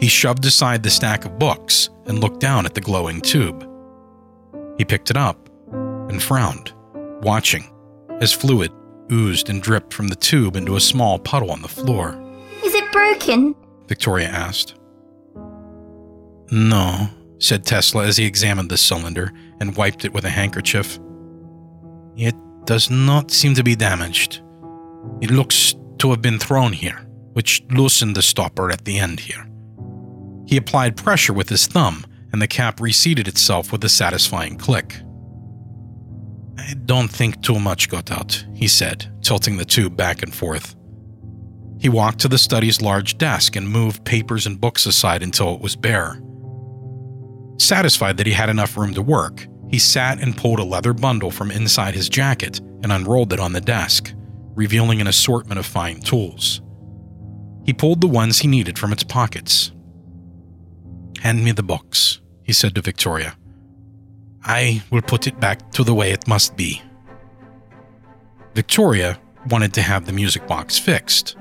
[0.00, 3.68] He shoved aside the stack of books and looked down at the glowing tube.
[4.76, 6.72] He picked it up and frowned,
[7.22, 7.70] watching
[8.20, 8.72] as fluid
[9.10, 12.20] oozed and dripped from the tube into a small puddle on the floor.
[12.64, 13.54] Is it broken?
[13.86, 14.74] Victoria asked.
[16.50, 20.98] No, said Tesla as he examined the cylinder and wiped it with a handkerchief.
[22.16, 24.40] It does not seem to be damaged.
[25.20, 29.46] It looks to have been thrown here, which loosened the stopper at the end here.
[30.46, 34.96] He applied pressure with his thumb, and the cap reseated itself with a satisfying click.
[36.58, 40.74] I don't think too much got out, he said, tilting the tube back and forth.
[41.78, 45.60] He walked to the study's large desk and moved papers and books aside until it
[45.60, 46.20] was bare.
[47.58, 51.30] Satisfied that he had enough room to work, he sat and pulled a leather bundle
[51.30, 54.14] from inside his jacket and unrolled it on the desk,
[54.54, 56.60] revealing an assortment of fine tools.
[57.64, 59.72] He pulled the ones he needed from its pockets.
[61.20, 63.36] Hand me the box, he said to Victoria.
[64.44, 66.82] I will put it back to the way it must be.
[68.54, 71.36] Victoria wanted to have the music box fixed,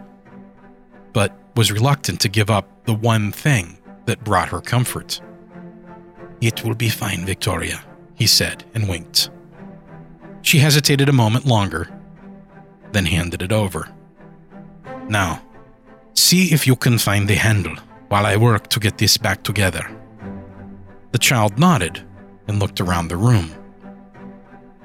[1.11, 5.21] but was reluctant to give up the one thing that brought her comfort.
[6.41, 7.83] It will be fine, Victoria,
[8.15, 9.29] he said and winked.
[10.41, 11.89] She hesitated a moment longer,
[12.93, 13.89] then handed it over.
[15.09, 15.41] Now,
[16.13, 17.75] see if you can find the handle
[18.07, 19.85] while I work to get this back together.
[21.11, 22.01] The child nodded
[22.47, 23.51] and looked around the room.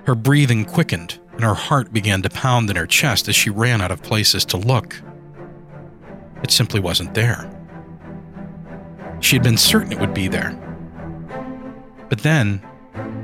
[0.04, 3.80] Her breathing quickened and her heart began to pound in her chest as she ran
[3.80, 5.00] out of places to look.
[6.42, 7.50] It simply wasn't there.
[9.20, 10.52] She had been certain it would be there.
[12.08, 12.62] But then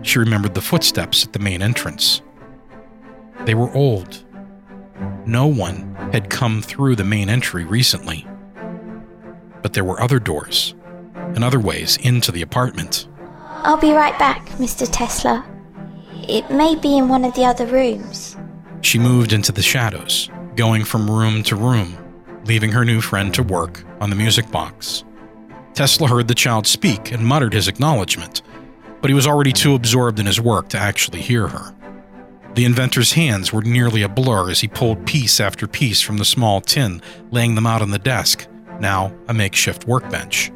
[0.03, 2.23] she remembered the footsteps at the main entrance.
[3.45, 4.24] They were old.
[5.27, 8.27] No one had come through the main entry recently.
[9.63, 10.75] But there were other doors
[11.15, 13.09] and other ways into the apartment.
[13.65, 14.87] I'll be right back, Mr.
[14.91, 15.45] Tesla.
[16.29, 18.37] It may be in one of the other rooms.
[18.83, 21.97] She moved into the shadows, going from room to room,
[22.45, 25.05] leaving her new friend to work on the music box.
[25.73, 28.43] Tesla heard the child speak and muttered his acknowledgement,
[29.01, 31.74] but he was already too absorbed in his work to actually hear her.
[32.55, 36.25] The inventor's hands were nearly a blur as he pulled piece after piece from the
[36.25, 38.47] small tin, laying them out on the desk,
[38.79, 40.53] now a makeshift workbench.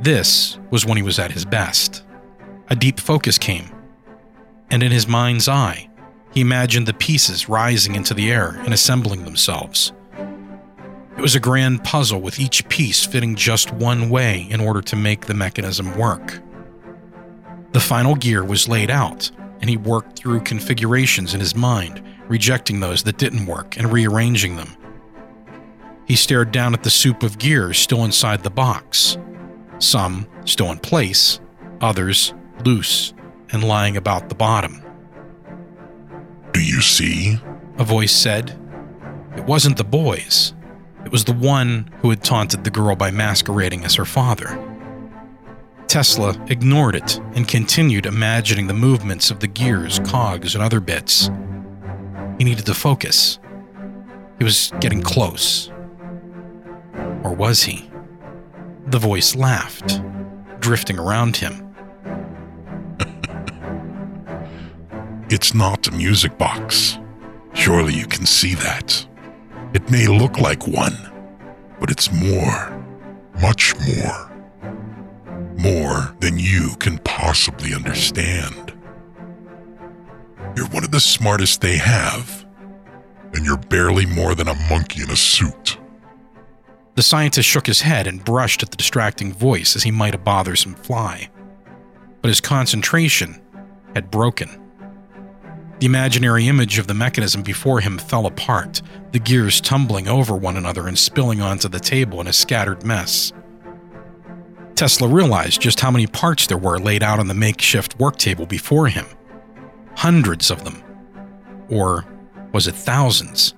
[0.00, 2.04] This was when he was at his best.
[2.68, 3.70] A deep focus came,
[4.70, 5.90] and in his mind's eye,
[6.32, 9.92] he imagined the pieces rising into the air and assembling themselves.
[11.16, 14.94] It was a grand puzzle with each piece fitting just one way in order to
[14.94, 16.40] make the mechanism work.
[17.72, 22.80] The final gear was laid out, and he worked through configurations in his mind, rejecting
[22.80, 24.76] those that didn't work and rearranging them.
[26.06, 29.18] He stared down at the soup of gears still inside the box,
[29.78, 31.40] some still in place,
[31.80, 32.32] others
[32.64, 33.12] loose
[33.50, 34.82] and lying about the bottom.
[36.52, 37.38] Do you see?
[37.78, 38.58] A voice said.
[39.36, 40.54] It wasn't the boys.
[41.04, 44.67] It was the one who had taunted the girl by masquerading as her father.
[45.88, 51.30] Tesla ignored it and continued imagining the movements of the gears, cogs, and other bits.
[52.36, 53.38] He needed to focus.
[54.36, 55.70] He was getting close.
[57.24, 57.90] Or was he?
[58.88, 60.02] The voice laughed,
[60.60, 61.74] drifting around him.
[65.30, 66.98] It's not a music box.
[67.52, 69.06] Surely you can see that.
[69.74, 70.96] It may look like one,
[71.78, 72.82] but it's more,
[73.34, 74.27] much more
[75.58, 78.72] more than you can possibly understand.
[80.56, 82.46] You're one of the smartest they have,
[83.34, 85.78] and you're barely more than a monkey in a suit.
[86.94, 90.18] The scientist shook his head and brushed at the distracting voice as he might a
[90.18, 91.28] bothersome fly.
[92.22, 93.40] But his concentration
[93.94, 94.62] had broken.
[95.80, 98.82] The imaginary image of the mechanism before him fell apart,
[99.12, 103.32] the gears tumbling over one another and spilling onto the table in a scattered mess.
[104.78, 108.46] Tesla realized just how many parts there were laid out on the makeshift work table
[108.46, 109.06] before him.
[109.96, 110.80] Hundreds of them.
[111.68, 112.04] Or
[112.52, 113.54] was it thousands?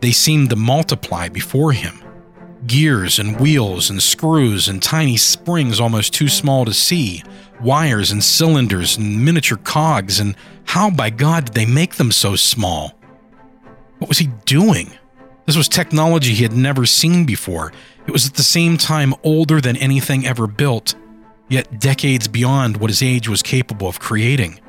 [0.00, 2.02] They seemed to multiply before him.
[2.66, 7.22] Gears and wheels and screws and tiny springs almost too small to see,
[7.60, 10.34] wires and cylinders and miniature cogs, and
[10.64, 12.98] how by God did they make them so small?
[13.98, 14.90] What was he doing?
[15.44, 17.72] This was technology he had never seen before,
[18.10, 20.96] it was at the same time older than anything ever built,
[21.48, 24.60] yet decades beyond what his age was capable of creating.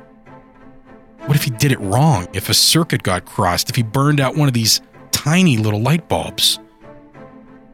[1.26, 2.28] What if he did it wrong?
[2.32, 3.68] If a circuit got crossed?
[3.68, 4.80] If he burned out one of these
[5.10, 6.60] tiny little light bulbs?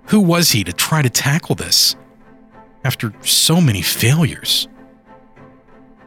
[0.07, 1.97] Who was he to try to tackle this
[2.83, 4.69] after so many failures?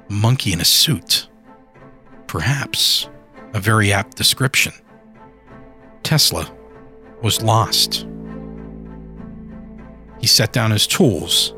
[0.10, 1.30] A monkey in a suit.
[2.26, 3.10] Perhaps
[3.54, 4.74] a very apt description.
[6.02, 6.52] Tesla
[7.22, 8.08] was lost.
[10.22, 11.54] He set down his tools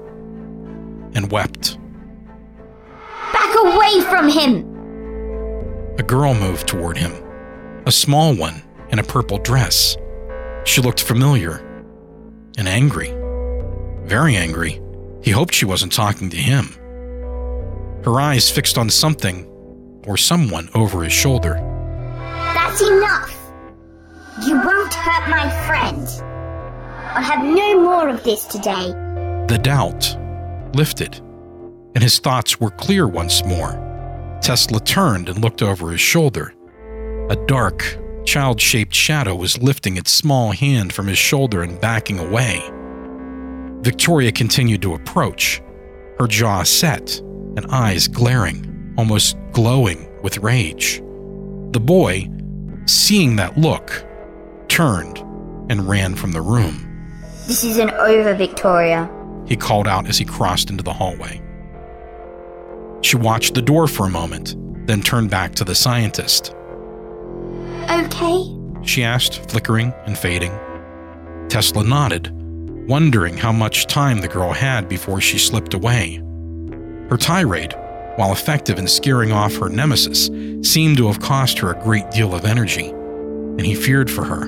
[1.13, 1.77] and wept.
[3.33, 4.65] Back away from him!
[5.99, 7.11] A girl moved toward him,
[7.85, 9.97] a small one in a purple dress.
[10.63, 11.57] She looked familiar
[12.57, 13.13] and angry.
[14.05, 14.81] Very angry.
[15.21, 16.69] He hoped she wasn't talking to him.
[18.03, 19.45] Her eyes fixed on something
[20.07, 21.55] or someone over his shoulder.
[22.53, 23.37] That's enough!
[24.45, 26.07] You won't hurt my friend.
[27.15, 28.87] I'll have no more of this today.
[29.47, 30.17] The doubt
[30.73, 31.17] lifted,
[31.93, 33.79] and his thoughts were clear once more.
[34.41, 36.55] Tesla turned and looked over his shoulder.
[37.29, 42.17] A dark, child shaped shadow was lifting its small hand from his shoulder and backing
[42.17, 42.67] away.
[43.83, 45.61] Victoria continued to approach,
[46.17, 50.97] her jaw set and eyes glaring, almost glowing with rage.
[51.73, 52.27] The boy,
[52.87, 54.03] seeing that look,
[54.67, 55.19] turned
[55.69, 56.89] and ran from the room.
[57.47, 59.09] This isn't over, Victoria.
[59.45, 61.41] He called out as he crossed into the hallway.
[63.01, 64.55] She watched the door for a moment,
[64.87, 66.55] then turned back to the scientist.
[67.89, 68.45] Okay?
[68.83, 70.57] She asked, flickering and fading.
[71.49, 72.31] Tesla nodded,
[72.87, 76.21] wondering how much time the girl had before she slipped away.
[77.09, 77.75] Her tirade,
[78.15, 80.27] while effective in scaring off her nemesis,
[80.67, 84.45] seemed to have cost her a great deal of energy, and he feared for her.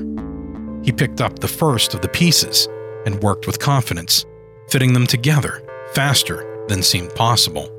[0.84, 2.70] He picked up the first of the pieces
[3.06, 4.26] and worked with confidence,
[4.70, 5.62] fitting them together
[5.94, 7.70] faster than seemed possible.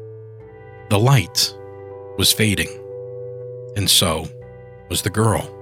[0.88, 1.54] The light
[2.16, 2.68] was fading,
[3.76, 4.26] and so
[4.88, 5.52] was the girl.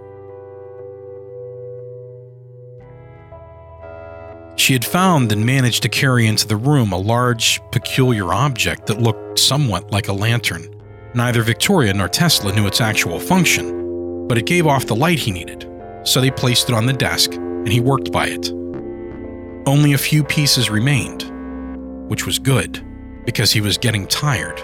[4.56, 9.00] She had found and managed to carry into the room a large, peculiar object that
[9.00, 10.70] looked somewhat like a lantern.
[11.14, 15.32] Neither Victoria nor Tesla knew its actual function, but it gave off the light he
[15.32, 15.68] needed,
[16.04, 18.50] so they placed it on the desk and he worked by it.
[19.66, 21.30] Only a few pieces remained,
[22.10, 22.84] which was good
[23.24, 24.60] because he was getting tired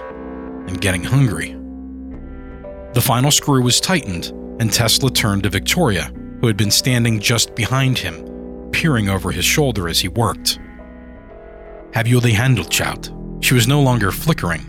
[0.69, 1.57] and getting hungry.
[2.93, 4.27] The final screw was tightened,
[4.61, 9.45] and Tesla turned to Victoria, who had been standing just behind him, peering over his
[9.45, 10.59] shoulder as he worked.
[11.95, 13.11] Have you the handle, child?
[13.41, 14.63] She was no longer flickering,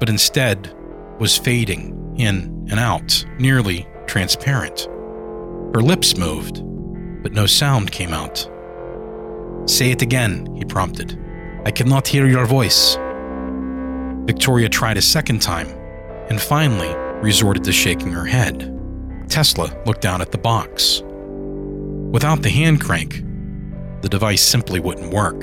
[0.00, 0.74] but instead
[1.20, 4.88] was fading in and out, nearly transparent.
[5.72, 6.62] Her lips moved,
[7.22, 8.48] but no sound came out.
[9.66, 11.18] Say it again, he prompted.
[11.64, 12.96] I cannot hear your voice.
[14.26, 15.68] Victoria tried a second time
[16.28, 18.68] and finally resorted to shaking her head.
[19.28, 21.02] Tesla looked down at the box.
[22.12, 23.22] Without the hand crank,
[24.02, 25.42] the device simply wouldn't work.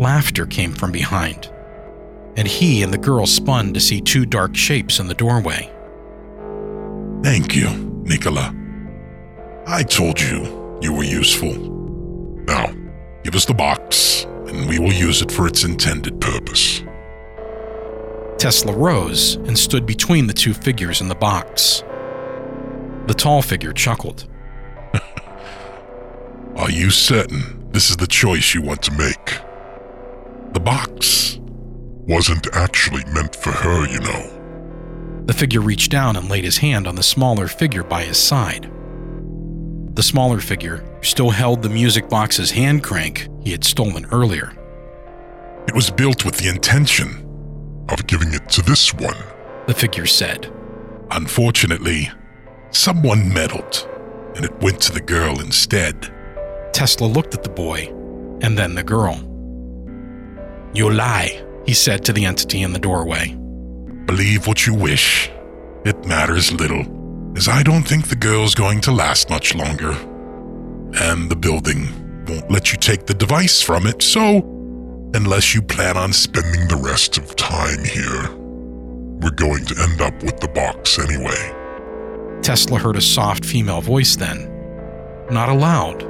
[0.00, 1.50] Laughter came from behind,
[2.36, 5.70] and he and the girl spun to see two dark shapes in the doorway.
[7.22, 7.68] Thank you,
[8.04, 8.54] Nikola.
[9.66, 11.71] I told you you were useful.
[12.46, 12.72] Now,
[13.24, 16.82] give us the box, and we will use it for its intended purpose.
[18.38, 21.84] Tesla rose and stood between the two figures in the box.
[23.06, 24.26] The tall figure chuckled.
[26.56, 29.40] Are you certain this is the choice you want to make?
[30.52, 31.38] The box
[32.06, 35.22] wasn't actually meant for her, you know.
[35.26, 38.70] The figure reached down and laid his hand on the smaller figure by his side.
[39.94, 44.52] The smaller figure still held the music box's hand crank he had stolen earlier.
[45.68, 49.16] It was built with the intention of giving it to this one.
[49.66, 50.50] The figure said.
[51.10, 52.10] Unfortunately,
[52.70, 53.86] someone meddled,
[54.34, 56.10] and it went to the girl instead.
[56.72, 57.88] Tesla looked at the boy
[58.40, 59.16] and then the girl.
[60.74, 63.34] You lie, he said to the entity in the doorway.
[64.06, 65.30] Believe what you wish.
[65.84, 66.84] It matters little,
[67.36, 69.92] as I don't think the girl's going to last much longer.
[70.94, 74.38] And the building won't let you take the device from it, so
[75.14, 78.30] unless you plan on spending the rest of time here,
[79.20, 82.40] we're going to end up with the box anyway.
[82.42, 84.48] Tesla heard a soft female voice then.
[85.30, 86.00] Not aloud,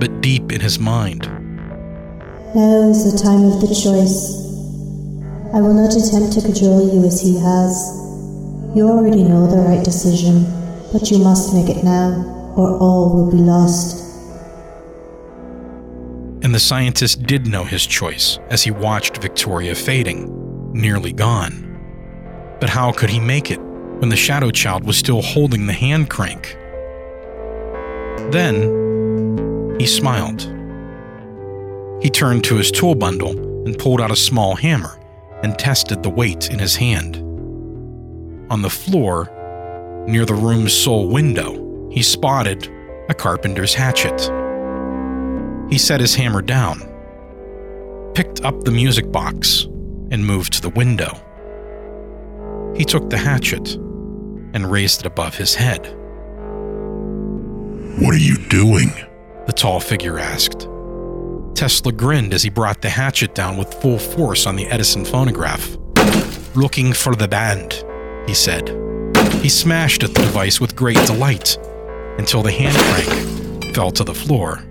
[0.00, 1.22] but deep in his mind.
[2.54, 4.40] Now is the time of the choice.
[5.54, 7.76] I will not attempt to cajole you as he has.
[8.74, 10.46] You already know the right decision,
[10.92, 14.00] but you must make it now, or all will be lost.
[16.44, 20.28] And the scientist did know his choice as he watched Victoria fading,
[20.72, 21.68] nearly gone.
[22.60, 26.10] But how could he make it when the Shadow Child was still holding the hand
[26.10, 26.56] crank?
[28.30, 30.42] Then he smiled.
[32.02, 33.30] He turned to his tool bundle
[33.64, 34.98] and pulled out a small hammer
[35.42, 37.16] and tested the weight in his hand.
[38.50, 39.30] On the floor,
[40.06, 42.68] near the room's sole window, he spotted
[43.08, 44.20] a carpenter's hatchet.
[45.70, 46.80] He set his hammer down,
[48.14, 49.64] picked up the music box,
[50.10, 51.12] and moved to the window.
[52.76, 53.74] He took the hatchet
[54.54, 55.86] and raised it above his head.
[57.98, 58.92] What are you doing?
[59.46, 60.68] The tall figure asked.
[61.54, 65.76] Tesla grinned as he brought the hatchet down with full force on the Edison phonograph.
[66.54, 67.84] Looking for the band,
[68.26, 68.68] he said.
[69.42, 71.58] He smashed at the device with great delight
[72.18, 74.62] until the hand crank fell to the floor.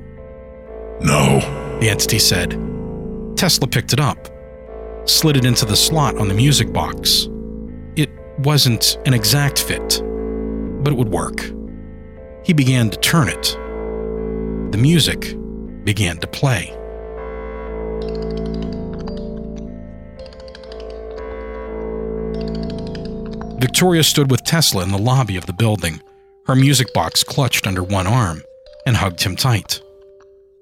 [1.01, 1.39] No.
[1.81, 2.51] The entity said.
[3.35, 4.29] Tesla picked it up,
[5.05, 7.27] slid it into the slot on the music box.
[7.97, 10.01] It wasn't an exact fit,
[10.83, 11.51] but it would work.
[12.45, 13.57] He began to turn it.
[14.71, 15.35] The music
[15.83, 16.77] began to play.
[23.71, 26.01] Victoria stood with Tesla in the lobby of the building,
[26.45, 28.43] her music box clutched under one arm,
[28.85, 29.79] and hugged him tight.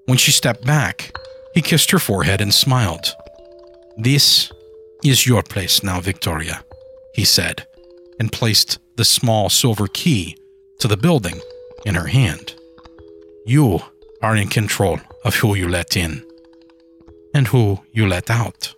[0.05, 1.17] When she stepped back,
[1.55, 3.15] he kissed her forehead and smiled.
[3.97, 4.51] This
[5.03, 6.63] is your place now, Victoria,
[7.15, 7.65] he said,
[8.19, 10.37] and placed the small silver key
[10.77, 11.41] to the building
[11.87, 12.53] in her hand.
[13.43, 13.79] You
[14.21, 16.23] are in control of who you let in
[17.33, 18.75] and who you let out.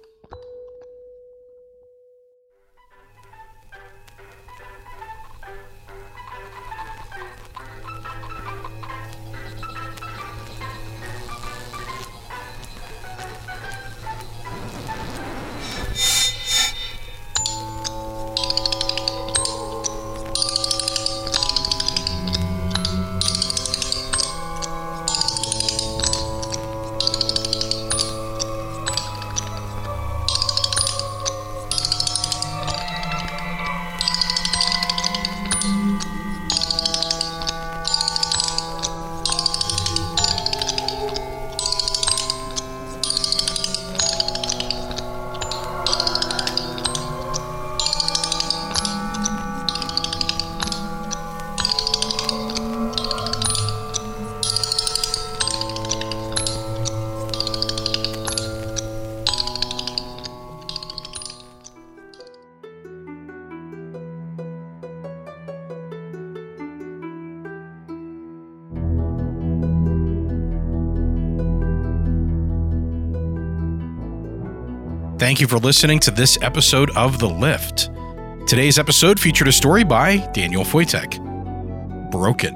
[75.31, 77.89] Thank you for listening to this episode of The Lift.
[78.49, 81.21] Today's episode featured a story by Daniel Foytik.
[82.11, 82.53] Broken.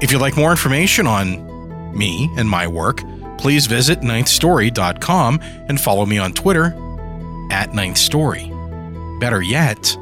[0.00, 3.02] If you'd like more information on me and my work,
[3.36, 6.68] please visit ninthstory.com and follow me on Twitter
[7.50, 8.48] at ninthstory.
[9.20, 9.94] Better yet,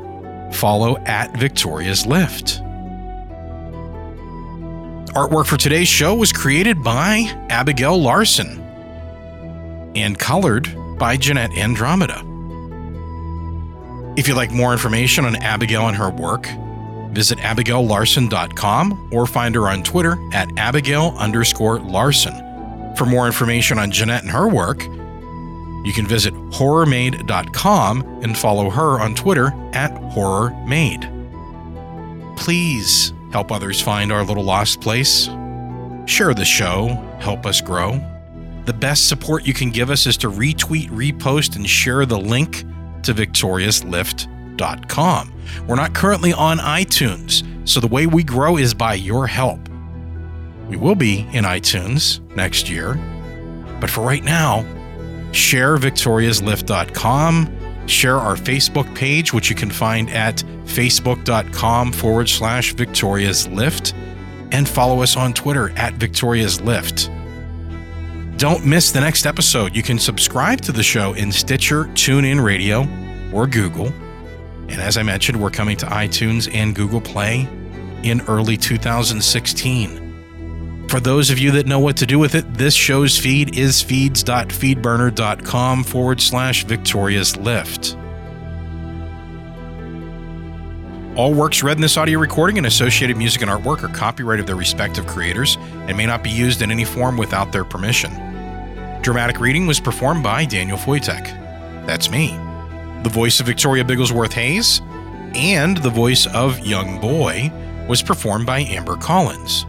[0.53, 2.63] follow at Victoria's Lift.
[5.17, 8.61] Artwork for today's show was created by Abigail Larson
[9.97, 10.73] and colored
[11.03, 12.25] by Jeanette Andromeda.
[14.17, 16.47] If you'd like more information on Abigail and her work,
[17.11, 22.95] visit abigaillarson.com or find her on Twitter at abigail underscore larson.
[22.95, 24.85] For more information on Jeanette and her work,
[25.85, 31.09] you can visit horrormade.com and follow her on Twitter at horrormade.
[32.37, 35.27] Please help others find our little lost place.
[36.07, 38.12] Share the show, help us grow.
[38.65, 42.59] The best support you can give us is to retweet, repost, and share the link
[43.03, 45.33] to victoriaslift.com.
[45.67, 49.69] We're not currently on iTunes, so the way we grow is by your help.
[50.69, 52.95] We will be in iTunes next year,
[53.81, 54.65] but for right now,
[55.33, 60.37] share victoriaslift.com, share our Facebook page, which you can find at
[60.67, 63.93] facebook.com forward slash victoriaslift,
[64.53, 67.09] and follow us on Twitter at victoriaslift.
[68.43, 69.77] Don't miss the next episode.
[69.77, 72.89] You can subscribe to the show in Stitcher, TuneIn Radio,
[73.33, 73.93] or Google.
[74.67, 77.49] And as I mentioned, we're coming to iTunes and Google Play
[78.03, 80.89] in early 2016.
[80.89, 83.81] For those of you that know what to do with it, this show's feed is
[83.81, 87.97] feeds.feedburner.com forward slash Victoria's Lift.
[91.15, 94.47] All works read in this audio recording and associated music and artwork are copyright of
[94.47, 98.32] their respective creators and may not be used in any form without their permission.
[99.03, 101.25] Dramatic reading was performed by Daniel Foytik.
[101.87, 102.39] That's me.
[103.03, 104.81] The voice of Victoria Bigglesworth Hayes
[105.35, 107.51] and the voice of Young Boy
[107.89, 109.65] was performed by Amber Collins.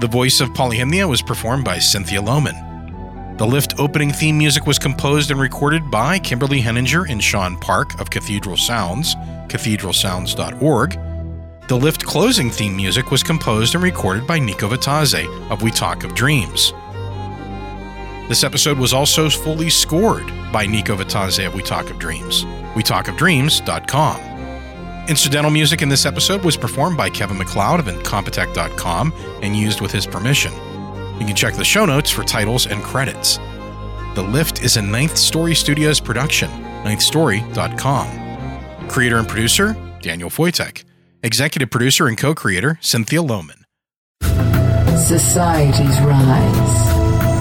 [0.00, 3.38] The voice of Polyhymnia was performed by Cynthia Lohman.
[3.38, 7.98] The Lift opening theme music was composed and recorded by Kimberly Henninger and Sean Park
[7.98, 9.14] of Cathedral Sounds,
[9.46, 10.98] cathedralsounds.org.
[11.68, 16.04] The Lift closing theme music was composed and recorded by Nico Vitazze of We Talk
[16.04, 16.74] of Dreams.
[18.28, 22.44] This episode was also fully scored by Nico Vitazze of We Talk of Dreams.
[22.74, 25.08] WeTalkOfDreams.com.
[25.08, 29.90] Incidental music in this episode was performed by Kevin MacLeod of Incompetech.com and used with
[29.90, 30.52] his permission.
[31.18, 33.38] You can check the show notes for titles and credits.
[34.14, 36.50] The Lift is a Ninth Story Studios production,
[36.84, 38.88] ninthstory.com.
[38.88, 40.84] Creator and producer, Daniel Foytik.
[41.22, 43.62] Executive producer and co creator, Cynthia Lohman.
[44.98, 46.97] Societies rise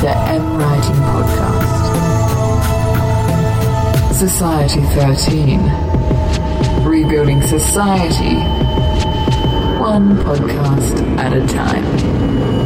[0.00, 1.88] the M Writing Podcast.
[4.14, 5.60] Society 13,
[6.84, 8.36] Rebuilding Society,
[9.80, 12.57] one podcast at a time.